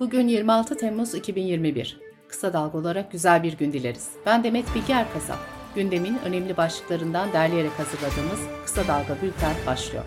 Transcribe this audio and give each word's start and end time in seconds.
Bugün 0.00 0.28
26 0.28 0.76
Temmuz 0.76 1.14
2021. 1.14 2.00
Kısa 2.28 2.52
dalga 2.52 2.78
olarak 2.78 3.12
güzel 3.12 3.42
bir 3.42 3.58
gün 3.58 3.72
dileriz. 3.72 4.08
Ben 4.26 4.44
Demet 4.44 4.74
Bilge 4.74 4.92
Erkasap. 4.92 5.38
Gündemin 5.74 6.18
önemli 6.24 6.56
başlıklarından 6.56 7.32
derleyerek 7.32 7.70
hazırladığımız 7.70 8.40
Kısa 8.64 8.88
Dalga 8.88 9.22
Bülten 9.22 9.54
başlıyor. 9.66 10.04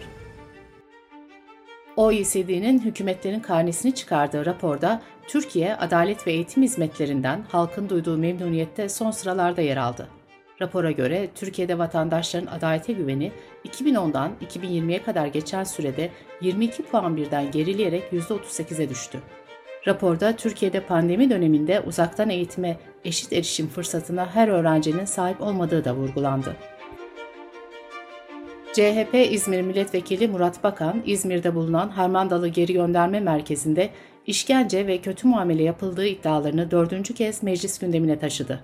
OECD'nin 1.95 2.79
hükümetlerin 2.79 3.39
karnesini 3.39 3.95
çıkardığı 3.95 4.45
raporda 4.45 5.01
Türkiye 5.27 5.75
adalet 5.75 6.27
ve 6.27 6.31
eğitim 6.31 6.63
hizmetlerinden 6.63 7.45
halkın 7.49 7.89
duyduğu 7.89 8.17
memnuniyette 8.17 8.89
son 8.89 9.11
sıralarda 9.11 9.61
yer 9.61 9.77
aldı. 9.77 10.07
Rapora 10.61 10.91
göre 10.91 11.29
Türkiye'de 11.35 11.77
vatandaşların 11.77 12.47
adalete 12.47 12.93
güveni 12.93 13.31
2010'dan 13.67 14.31
2020'ye 14.41 15.03
kadar 15.03 15.27
geçen 15.27 15.63
sürede 15.63 16.09
22 16.41 16.83
puan 16.83 17.17
birden 17.17 17.51
gerileyerek 17.51 18.03
%38'e 18.13 18.89
düştü. 18.89 19.19
Raporda 19.87 20.35
Türkiye'de 20.35 20.79
pandemi 20.79 21.29
döneminde 21.29 21.81
uzaktan 21.81 22.29
eğitime 22.29 22.77
eşit 23.05 23.33
erişim 23.33 23.67
fırsatına 23.67 24.35
her 24.35 24.47
öğrencinin 24.47 25.05
sahip 25.05 25.41
olmadığı 25.41 25.85
da 25.85 25.95
vurgulandı. 25.95 26.55
CHP 28.73 29.27
İzmir 29.31 29.61
Milletvekili 29.61 30.27
Murat 30.27 30.63
Bakan, 30.63 31.01
İzmir'de 31.05 31.55
bulunan 31.55 31.89
Harmandalı 31.89 32.47
Geri 32.47 32.73
Gönderme 32.73 33.19
Merkezi'nde 33.19 33.89
işkence 34.27 34.87
ve 34.87 34.97
kötü 34.97 35.27
muamele 35.27 35.63
yapıldığı 35.63 36.05
iddialarını 36.05 36.71
dördüncü 36.71 37.13
kez 37.13 37.43
meclis 37.43 37.79
gündemine 37.79 38.19
taşıdı. 38.19 38.63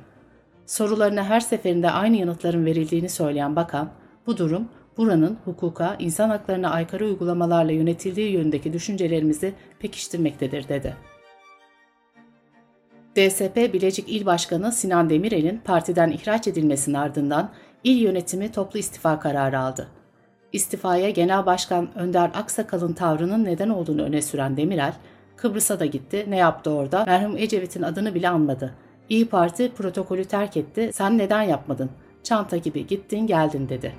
Sorularına 0.65 1.23
her 1.23 1.39
seferinde 1.39 1.91
aynı 1.91 2.17
yanıtların 2.17 2.65
verildiğini 2.65 3.09
söyleyen 3.09 3.55
bakan, 3.55 3.89
bu 4.27 4.37
durum 4.37 4.67
buranın 4.97 5.37
hukuka, 5.45 5.95
insan 5.99 6.29
haklarına 6.29 6.69
aykırı 6.69 7.05
uygulamalarla 7.05 7.71
yönetildiği 7.71 8.31
yönündeki 8.31 8.73
düşüncelerimizi 8.73 9.53
pekiştirmektedir 9.79 10.69
dedi. 10.69 10.95
DSP 13.15 13.73
Bilecik 13.73 14.09
İl 14.09 14.25
Başkanı 14.25 14.71
Sinan 14.71 15.09
Demirel'in 15.09 15.57
partiden 15.57 16.11
ihraç 16.11 16.47
edilmesinin 16.47 16.95
ardından 16.95 17.49
il 17.83 17.97
yönetimi 17.97 18.51
toplu 18.51 18.79
istifa 18.79 19.19
kararı 19.19 19.59
aldı. 19.59 19.87
İstifaya 20.53 21.09
Genel 21.09 21.45
Başkan 21.45 21.97
Önder 21.97 22.31
Aksakal'ın 22.33 22.93
tavrının 22.93 23.45
neden 23.45 23.69
olduğunu 23.69 24.01
öne 24.01 24.21
süren 24.21 24.57
Demirel, 24.57 24.93
Kıbrıs'a 25.35 25.79
da 25.79 25.85
gitti, 25.85 26.25
ne 26.29 26.37
yaptı 26.37 26.71
orada, 26.71 27.03
merhum 27.05 27.37
Ecevit'in 27.37 27.81
adını 27.81 28.15
bile 28.15 28.29
anmadı. 28.29 28.73
İyi 29.09 29.27
Parti 29.27 29.71
protokolü 29.71 30.25
terk 30.25 30.57
etti, 30.57 30.89
sen 30.93 31.17
neden 31.17 31.41
yapmadın? 31.41 31.89
Çanta 32.23 32.57
gibi 32.57 32.87
gittin 32.87 33.27
geldin 33.27 33.69
dedi. 33.69 33.93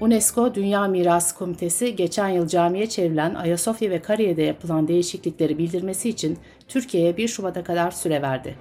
UNESCO 0.00 0.54
Dünya 0.54 0.88
Mirası 0.88 1.38
Komitesi 1.38 1.96
geçen 1.96 2.28
yıl 2.28 2.46
camiye 2.46 2.88
çevrilen 2.88 3.34
Ayasofya 3.34 3.90
ve 3.90 4.02
Kariye'de 4.02 4.42
yapılan 4.42 4.88
değişiklikleri 4.88 5.58
bildirmesi 5.58 6.08
için 6.08 6.38
Türkiye'ye 6.68 7.16
1 7.16 7.28
Şubat'a 7.28 7.64
kadar 7.64 7.90
süre 7.90 8.22
verdi. 8.22 8.54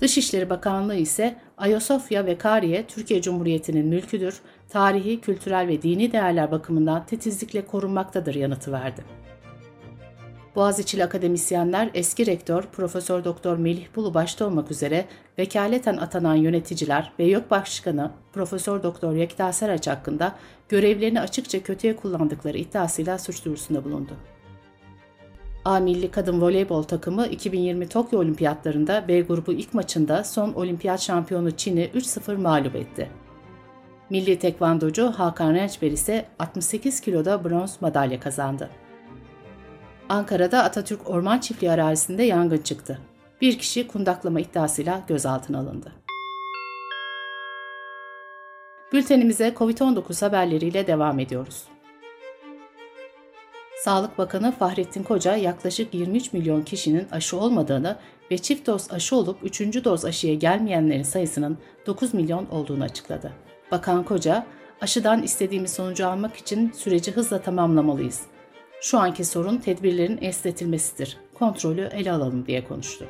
Dışişleri 0.00 0.50
Bakanlığı 0.50 0.94
ise 0.94 1.36
Ayasofya 1.58 2.26
ve 2.26 2.38
Kariye 2.38 2.86
Türkiye 2.86 3.22
Cumhuriyeti'nin 3.22 3.86
mülküdür, 3.86 4.40
tarihi, 4.68 5.20
kültürel 5.20 5.68
ve 5.68 5.82
dini 5.82 6.12
değerler 6.12 6.50
bakımından 6.50 7.06
titizlikle 7.06 7.66
korunmaktadır 7.66 8.34
yanıtı 8.34 8.72
verdi. 8.72 9.04
Boğaziçi'li 10.56 11.04
akademisyenler 11.04 11.90
eski 11.94 12.26
rektör 12.26 12.62
Profesör 12.62 13.24
Doktor 13.24 13.56
Melih 13.56 13.86
Bulu 13.96 14.14
başta 14.14 14.46
olmak 14.46 14.70
üzere 14.70 15.04
vekaleten 15.38 15.96
atanan 15.96 16.34
yöneticiler 16.34 17.12
ve 17.18 17.24
YÖK 17.24 17.50
Başkanı 17.50 18.10
Profesör 18.32 18.82
Doktor 18.82 19.14
Yekta 19.14 19.52
Saraç 19.52 19.86
hakkında 19.86 20.34
görevlerini 20.68 21.20
açıkça 21.20 21.62
kötüye 21.62 21.96
kullandıkları 21.96 22.58
iddiasıyla 22.58 23.18
suç 23.18 23.44
duyurusunda 23.44 23.84
bulundu. 23.84 24.12
A 25.64 25.78
Milli 25.78 26.10
Kadın 26.10 26.40
Voleybol 26.40 26.82
takımı 26.82 27.26
2020 27.26 27.88
Tokyo 27.88 28.20
Olimpiyatlarında 28.20 29.08
B 29.08 29.20
grubu 29.20 29.52
ilk 29.52 29.74
maçında 29.74 30.24
son 30.24 30.52
olimpiyat 30.52 31.00
şampiyonu 31.00 31.50
Çin'i 31.50 31.90
3-0 31.94 32.36
mağlup 32.36 32.76
etti. 32.76 33.10
Milli 34.10 34.38
tekvandocu 34.38 35.06
Hakan 35.06 35.54
Rençber 35.54 35.90
ise 35.90 36.26
68 36.38 37.00
kiloda 37.00 37.44
bronz 37.44 37.76
madalya 37.80 38.20
kazandı. 38.20 38.70
Ankara'da 40.08 40.62
Atatürk 40.64 41.10
Orman 41.10 41.38
Çiftliği 41.38 41.72
arazisinde 41.72 42.22
yangın 42.22 42.58
çıktı. 42.58 42.98
Bir 43.40 43.58
kişi 43.58 43.88
kundaklama 43.88 44.40
iddiasıyla 44.40 45.02
gözaltına 45.08 45.58
alındı. 45.58 45.92
Bültenimize 48.92 49.54
COVID-19 49.58 50.24
haberleriyle 50.24 50.86
devam 50.86 51.18
ediyoruz. 51.18 51.64
Sağlık 53.84 54.18
Bakanı 54.18 54.52
Fahrettin 54.52 55.02
Koca 55.02 55.36
yaklaşık 55.36 55.94
23 55.94 56.32
milyon 56.32 56.62
kişinin 56.62 57.06
aşı 57.12 57.36
olmadığını 57.36 57.96
ve 58.30 58.38
çift 58.38 58.66
doz 58.66 58.92
aşı 58.92 59.16
olup 59.16 59.38
3. 59.42 59.84
doz 59.84 60.04
aşıya 60.04 60.34
gelmeyenlerin 60.34 61.02
sayısının 61.02 61.58
9 61.86 62.14
milyon 62.14 62.46
olduğunu 62.46 62.84
açıkladı. 62.84 63.32
Bakan 63.70 64.04
Koca, 64.04 64.46
aşıdan 64.80 65.22
istediğimiz 65.22 65.72
sonucu 65.72 66.06
almak 66.06 66.36
için 66.36 66.72
süreci 66.72 67.12
hızla 67.12 67.42
tamamlamalıyız. 67.42 68.33
Şu 68.84 68.98
anki 68.98 69.24
sorun 69.24 69.56
tedbirlerin 69.56 70.18
esnetilmesidir. 70.20 71.16
Kontrolü 71.34 71.80
ele 71.92 72.12
alalım 72.12 72.46
diye 72.46 72.64
konuştu. 72.64 73.06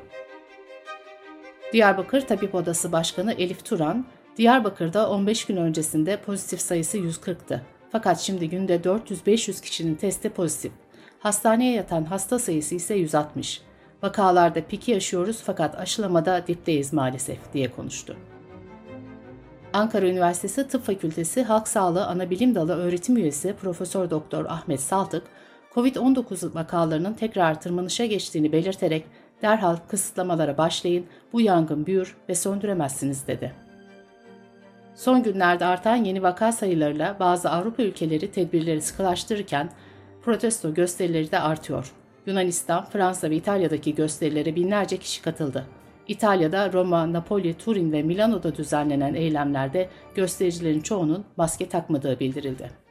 Diyarbakır 1.73 2.21
Tabip 2.21 2.55
Odası 2.55 2.93
Başkanı 2.93 3.33
Elif 3.33 3.65
Turan, 3.65 4.07
Diyarbakır'da 4.37 5.11
15 5.11 5.45
gün 5.45 5.57
öncesinde 5.57 6.17
pozitif 6.17 6.61
sayısı 6.61 6.99
140'tı. 6.99 7.62
Fakat 7.93 8.21
şimdi 8.21 8.49
günde 8.49 8.77
400-500 8.77 9.62
kişinin 9.62 9.95
testi 9.95 10.29
pozitif. 10.29 10.73
Hastaneye 11.19 11.75
yatan 11.75 12.05
hasta 12.05 12.39
sayısı 12.39 12.75
ise 12.75 12.95
160. 12.95 13.62
Vakalarda 14.03 14.67
piki 14.67 14.91
yaşıyoruz 14.91 15.43
fakat 15.45 15.79
aşılamada 15.79 16.47
dipteyiz 16.47 16.93
maalesef 16.93 17.53
diye 17.53 17.71
konuştu. 17.71 18.17
Ankara 19.73 20.06
Üniversitesi 20.06 20.69
Tıp 20.69 20.85
Fakültesi 20.85 21.43
Halk 21.43 21.69
Sağlığı 21.69 22.06
Anabilim 22.06 22.55
Dalı 22.55 22.77
öğretim 22.77 23.17
üyesi 23.17 23.55
Profesör 23.62 24.11
Doktor 24.11 24.45
Ahmet 24.45 24.81
Saltık, 24.81 25.23
COVID-19 25.75 26.55
vakalarının 26.55 27.15
tekrar 27.15 27.61
tırmanışa 27.61 28.07
geçtiğini 28.07 28.53
belirterek 28.53 29.05
derhal 29.43 29.77
kısıtlamalara 29.77 30.59
başlayın, 30.59 31.07
bu 31.33 31.41
yangın 31.41 31.87
büyür 31.87 32.17
ve 32.29 32.35
söndüremezsiniz 32.35 33.27
dedi. 33.27 33.53
Son 34.95 35.23
günlerde 35.23 35.65
artan 35.65 35.97
yeni 35.97 36.23
vaka 36.23 36.53
sayılarıyla 36.53 37.17
bazı 37.21 37.51
Avrupa 37.51 37.83
ülkeleri 37.83 38.31
tedbirleri 38.31 38.83
sıkılaştırırken 38.83 39.71
protesto 40.23 40.75
gösterileri 40.75 41.31
de 41.31 41.41
artıyor. 41.41 41.93
Yunanistan, 42.27 42.85
Fransa 42.85 43.31
ve 43.31 43.37
İtalya'daki 43.37 43.95
gösterilere 43.95 44.56
binlerce 44.56 44.97
kişi 44.97 45.23
katıldı. 45.23 45.67
İtalya'da 46.09 46.73
Roma, 46.73 47.12
Napoli, 47.12 47.55
Turin 47.55 47.93
ve 47.93 48.03
Milano'da 48.03 48.56
düzenlenen 48.56 49.15
eylemlerde 49.15 49.89
göstericilerin 50.15 50.81
çoğunun 50.81 51.25
maske 51.37 51.69
takmadığı 51.69 52.21
bildirildi. 52.21 52.84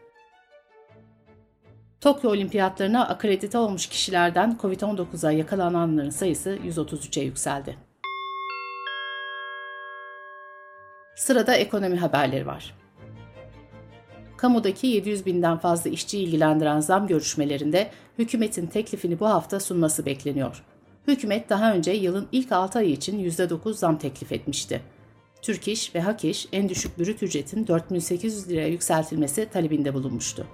Tokyo 2.03 2.29
Olimpiyatlarına 2.29 3.07
akredite 3.07 3.57
olmuş 3.57 3.87
kişilerden 3.87 4.57
COVID-19'a 4.61 5.31
yakalananların 5.31 6.09
sayısı 6.09 6.57
133'e 6.65 7.23
yükseldi. 7.23 7.77
Sırada 11.15 11.55
ekonomi 11.55 11.97
haberleri 11.97 12.47
var. 12.47 12.75
Kamudaki 14.37 14.87
700 14.87 15.25
binden 15.25 15.57
fazla 15.57 15.89
işçi 15.89 16.19
ilgilendiren 16.19 16.79
zam 16.79 17.07
görüşmelerinde 17.07 17.91
hükümetin 18.19 18.67
teklifini 18.67 19.19
bu 19.19 19.29
hafta 19.29 19.59
sunması 19.59 20.05
bekleniyor. 20.05 20.63
Hükümet 21.07 21.49
daha 21.49 21.73
önce 21.73 21.91
yılın 21.91 22.27
ilk 22.31 22.51
6 22.51 22.79
ayı 22.79 22.89
için 22.89 23.29
%9 23.29 23.73
zam 23.73 23.97
teklif 23.97 24.31
etmişti. 24.31 24.81
Türk 25.41 25.67
İş 25.67 25.95
ve 25.95 26.01
Hak 26.01 26.25
İş 26.25 26.47
en 26.51 26.69
düşük 26.69 26.99
bürüt 26.99 27.23
ücretin 27.23 27.67
4800 27.67 28.49
liraya 28.49 28.67
yükseltilmesi 28.67 29.49
talebinde 29.53 29.93
bulunmuştu. 29.93 30.47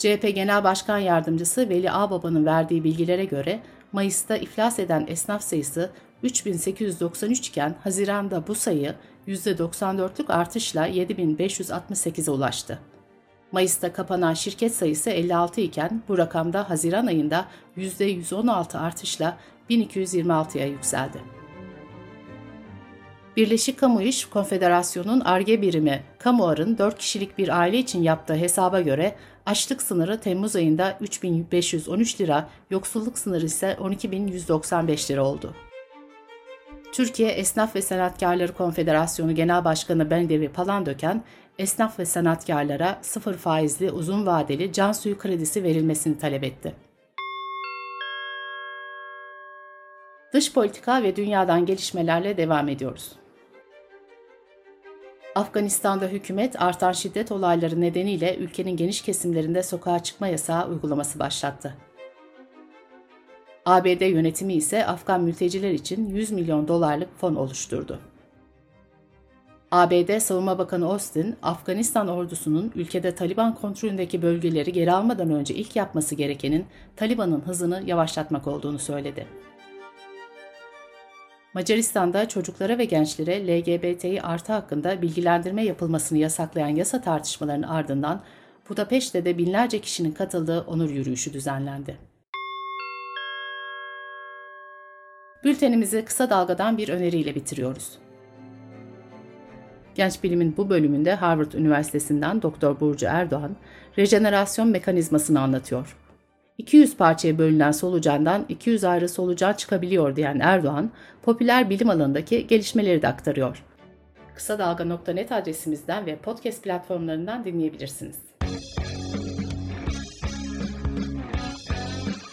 CHP 0.00 0.34
Genel 0.34 0.64
Başkan 0.64 0.98
Yardımcısı 0.98 1.68
Veli 1.68 1.90
Ağbaba'nın 1.90 2.46
verdiği 2.46 2.84
bilgilere 2.84 3.24
göre 3.24 3.60
Mayıs'ta 3.92 4.36
iflas 4.36 4.78
eden 4.78 5.04
esnaf 5.08 5.42
sayısı 5.42 5.90
3893 6.22 7.48
iken 7.48 7.74
Haziran'da 7.84 8.46
bu 8.46 8.54
sayı 8.54 8.94
%94'lük 9.28 10.32
artışla 10.32 10.88
7568'e 10.88 12.30
ulaştı. 12.30 12.78
Mayıs'ta 13.52 13.92
kapanan 13.92 14.34
şirket 14.34 14.74
sayısı 14.74 15.10
56 15.10 15.60
iken 15.60 16.02
bu 16.08 16.18
rakamda 16.18 16.70
Haziran 16.70 17.06
ayında 17.06 17.44
%116 17.76 18.78
artışla 18.78 19.36
1226'ya 19.70 20.66
yükseldi. 20.66 21.39
Birleşik 23.40 23.78
Kamu 23.78 24.02
İş 24.02 24.24
Konfederasyonu'nun 24.24 25.20
ARGE 25.20 25.62
birimi 25.62 26.02
Kamuar'ın 26.18 26.78
4 26.78 26.98
kişilik 26.98 27.38
bir 27.38 27.60
aile 27.60 27.78
için 27.78 28.02
yaptığı 28.02 28.34
hesaba 28.34 28.80
göre 28.80 29.14
açlık 29.46 29.82
sınırı 29.82 30.20
Temmuz 30.20 30.56
ayında 30.56 30.96
3513 31.00 32.20
lira, 32.20 32.48
yoksulluk 32.70 33.18
sınırı 33.18 33.46
ise 33.46 33.76
12195 33.80 35.10
lira 35.10 35.24
oldu. 35.24 35.54
Türkiye 36.92 37.30
Esnaf 37.30 37.76
ve 37.76 37.82
Sanatkarları 37.82 38.52
Konfederasyonu 38.52 39.34
Genel 39.34 39.64
Başkanı 39.64 40.10
Bendevi 40.10 40.48
Palandöken, 40.48 41.24
esnaf 41.58 41.98
ve 41.98 42.06
sanatkarlara 42.06 42.98
sıfır 43.02 43.34
faizli 43.34 43.90
uzun 43.90 44.26
vadeli 44.26 44.72
can 44.72 44.92
suyu 44.92 45.18
kredisi 45.18 45.64
verilmesini 45.64 46.18
talep 46.18 46.44
etti. 46.44 46.74
Dış 50.32 50.52
politika 50.52 51.02
ve 51.02 51.16
dünyadan 51.16 51.66
gelişmelerle 51.66 52.36
devam 52.36 52.68
ediyoruz. 52.68 53.19
Afganistan'da 55.40 56.06
hükümet 56.06 56.62
artan 56.62 56.92
şiddet 56.92 57.32
olayları 57.32 57.80
nedeniyle 57.80 58.36
ülkenin 58.36 58.76
geniş 58.76 59.02
kesimlerinde 59.02 59.62
sokağa 59.62 60.02
çıkma 60.02 60.28
yasağı 60.28 60.68
uygulaması 60.68 61.18
başlattı. 61.18 61.76
ABD 63.66 64.00
yönetimi 64.00 64.54
ise 64.54 64.86
Afgan 64.86 65.22
mülteciler 65.22 65.70
için 65.70 66.14
100 66.14 66.30
milyon 66.30 66.68
dolarlık 66.68 67.18
fon 67.18 67.34
oluşturdu. 67.34 67.98
ABD 69.70 70.18
Savunma 70.18 70.58
Bakanı 70.58 70.86
Austin, 70.86 71.36
Afganistan 71.42 72.08
ordusunun 72.08 72.72
ülkede 72.74 73.14
Taliban 73.14 73.54
kontrolündeki 73.54 74.22
bölgeleri 74.22 74.72
geri 74.72 74.92
almadan 74.92 75.30
önce 75.30 75.54
ilk 75.54 75.76
yapması 75.76 76.14
gerekenin 76.14 76.66
Taliban'ın 76.96 77.40
hızını 77.40 77.82
yavaşlatmak 77.86 78.46
olduğunu 78.46 78.78
söyledi. 78.78 79.26
Macaristan'da 81.54 82.28
çocuklara 82.28 82.78
ve 82.78 82.84
gençlere 82.84 83.46
LGBTİ 83.46 84.22
artı 84.22 84.52
hakkında 84.52 85.02
bilgilendirme 85.02 85.64
yapılmasını 85.64 86.18
yasaklayan 86.18 86.68
yasa 86.68 87.00
tartışmalarının 87.00 87.68
ardından 87.68 88.22
Budapeşte'de 88.68 89.24
de 89.24 89.38
binlerce 89.38 89.80
kişinin 89.80 90.12
katıldığı 90.12 90.60
onur 90.60 90.90
yürüyüşü 90.90 91.32
düzenlendi. 91.32 91.96
Bültenimizi 95.44 96.04
kısa 96.04 96.30
dalgadan 96.30 96.78
bir 96.78 96.88
öneriyle 96.88 97.34
bitiriyoruz. 97.34 97.98
Genç 99.94 100.22
Bilim'in 100.22 100.56
bu 100.56 100.70
bölümünde 100.70 101.14
Harvard 101.14 101.52
Üniversitesi'nden 101.52 102.42
Dr. 102.42 102.80
Burcu 102.80 103.06
Erdoğan, 103.06 103.56
rejenerasyon 103.98 104.68
mekanizmasını 104.68 105.40
anlatıyor. 105.40 105.96
200 106.60 106.96
parçaya 106.96 107.38
bölünen 107.38 107.72
solucandan 107.72 108.44
200 108.48 108.84
ayrı 108.84 109.08
solucan 109.08 109.52
çıkabiliyor 109.52 110.16
diyen 110.16 110.40
Erdoğan, 110.40 110.90
popüler 111.22 111.70
bilim 111.70 111.90
alanındaki 111.90 112.46
gelişmeleri 112.46 113.02
de 113.02 113.08
aktarıyor. 113.08 113.64
Kısa 114.34 114.58
Dalga.net 114.58 115.32
adresimizden 115.32 116.06
ve 116.06 116.16
podcast 116.16 116.62
platformlarından 116.62 117.44
dinleyebilirsiniz. 117.44 118.16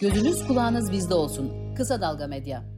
Gözünüz 0.00 0.46
kulağınız 0.46 0.92
bizde 0.92 1.14
olsun. 1.14 1.74
Kısa 1.76 2.00
Dalga 2.00 2.26
Medya. 2.26 2.77